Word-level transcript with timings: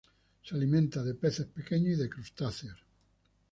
Se 0.41 0.55
alimenta 0.55 1.03
de 1.03 1.13
peces 1.13 1.45
pequeños 1.45 1.93
y 1.93 2.01
de 2.01 2.09
crustáceos. 2.09 2.83